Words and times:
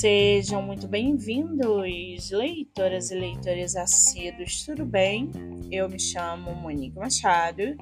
Sejam 0.00 0.62
muito 0.62 0.88
bem-vindos, 0.88 2.30
leitoras 2.30 3.10
e 3.10 3.14
leitores 3.14 3.76
assíduos, 3.76 4.64
tudo 4.64 4.86
bem? 4.86 5.30
Eu 5.70 5.90
me 5.90 6.00
chamo 6.00 6.54
Monique 6.54 6.96
Machado 6.96 7.76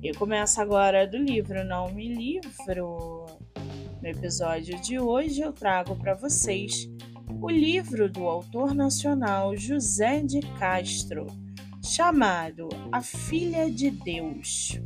e 0.00 0.14
começo 0.14 0.60
agora 0.60 1.08
do 1.08 1.16
livro 1.16 1.64
Não 1.64 1.92
Me 1.92 2.06
Livro. 2.06 3.26
No 4.00 4.08
episódio 4.08 4.80
de 4.80 5.00
hoje 5.00 5.40
eu 5.40 5.52
trago 5.52 5.96
para 5.96 6.14
vocês 6.14 6.88
o 7.42 7.50
livro 7.50 8.08
do 8.08 8.28
autor 8.28 8.72
nacional 8.72 9.56
José 9.56 10.22
de 10.22 10.38
Castro, 10.60 11.26
chamado 11.82 12.68
A 12.92 13.02
Filha 13.02 13.68
de 13.68 13.90
Deus. 13.90 14.80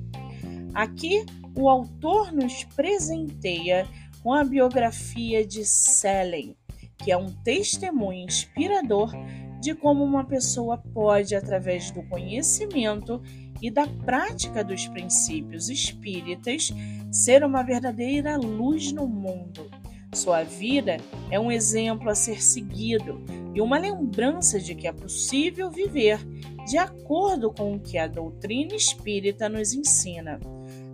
Aqui 0.72 1.26
o 1.54 1.68
autor 1.68 2.32
nos 2.32 2.64
presenteia 2.64 3.86
com 4.22 4.32
a 4.32 4.44
biografia 4.44 5.46
de 5.46 5.64
Selen, 5.64 6.56
que 7.02 7.10
é 7.10 7.16
um 7.16 7.32
testemunho 7.42 8.24
inspirador 8.24 9.12
de 9.60 9.74
como 9.74 10.02
uma 10.02 10.24
pessoa 10.24 10.78
pode, 10.78 11.34
através 11.34 11.90
do 11.90 12.02
conhecimento 12.04 13.22
e 13.60 13.70
da 13.70 13.86
prática 13.86 14.64
dos 14.64 14.86
princípios 14.88 15.68
espíritas, 15.68 16.70
ser 17.12 17.44
uma 17.44 17.62
verdadeira 17.62 18.36
luz 18.36 18.90
no 18.92 19.06
mundo. 19.06 19.70
Sua 20.14 20.42
vida 20.42 20.96
é 21.30 21.38
um 21.38 21.52
exemplo 21.52 22.10
a 22.10 22.14
ser 22.14 22.42
seguido 22.42 23.22
e 23.54 23.60
uma 23.60 23.78
lembrança 23.78 24.58
de 24.58 24.74
que 24.74 24.88
é 24.88 24.92
possível 24.92 25.70
viver 25.70 26.18
de 26.66 26.78
acordo 26.78 27.52
com 27.52 27.74
o 27.74 27.80
que 27.80 27.96
a 27.98 28.06
doutrina 28.06 28.74
espírita 28.74 29.48
nos 29.48 29.72
ensina. 29.72 30.40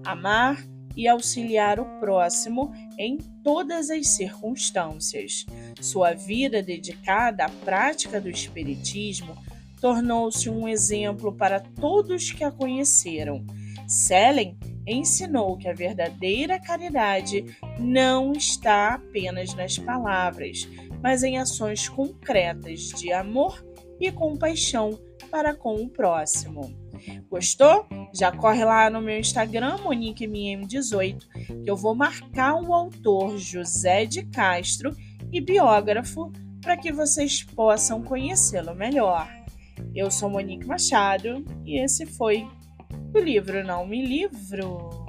Amar, 0.04 0.62
e 0.96 1.06
auxiliar 1.06 1.78
o 1.78 1.84
próximo 2.00 2.73
em 2.98 3.18
todas 3.45 3.91
as 3.91 4.09
circunstâncias. 4.09 5.45
Sua 5.80 6.15
vida 6.15 6.62
dedicada 6.62 7.45
à 7.45 7.48
prática 7.48 8.21
do 8.21 8.30
Espiritismo 8.30 9.37
tornou-se 9.80 10.48
um 10.48 10.66
exemplo 10.66 11.32
para 11.32 11.60
todos 11.60 12.32
que 12.32 12.43
a 12.43 12.51
conheceram. 12.51 13.45
Selen 13.87 14.56
ensinou 14.87 15.56
que 15.56 15.68
a 15.68 15.74
verdadeira 15.74 16.59
caridade 16.59 17.45
não 17.78 18.32
está 18.32 18.95
apenas 18.95 19.54
nas 19.54 19.78
palavras, 19.78 20.66
mas 21.02 21.23
em 21.23 21.38
ações 21.38 21.88
concretas 21.88 22.88
de 22.90 23.12
amor 23.12 23.65
e 24.01 24.10
compaixão 24.10 24.99
para 25.30 25.54
com 25.54 25.74
o 25.74 25.88
próximo. 25.88 26.85
Gostou? 27.30 27.87
Já 28.15 28.33
corre 28.33 28.65
lá 28.65 28.91
no 28.91 29.01
meu 29.01 29.19
Instagram, 29.19 29.77
MoniqueMM18, 29.79 31.63
que 31.63 31.71
eu 31.71 31.77
vou 31.77 31.95
marcar 31.95 32.55
o 32.55 32.73
autor 32.73 33.39
José 33.39 34.07
de 34.07 34.25
Castro 34.27 34.95
e 35.33 35.41
biógrafo 35.41 36.33
para 36.61 36.77
que 36.77 36.93
vocês 36.93 37.43
possam 37.43 38.02
conhecê-lo 38.02 38.74
melhor. 38.74 39.29
Eu 39.95 40.11
sou 40.11 40.29
Monique 40.29 40.67
Machado 40.67 41.45
e 41.65 41.79
esse 41.79 42.07
foi 42.07 42.47
o 43.15 43.19
livro 43.19 43.65
Não 43.65 43.87
Me 43.87 44.05
Livro. 44.05 45.05